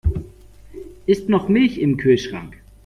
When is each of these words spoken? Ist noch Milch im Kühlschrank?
Ist 1.05 1.29
noch 1.29 1.47
Milch 1.47 1.77
im 1.77 1.97
Kühlschrank? 1.97 2.57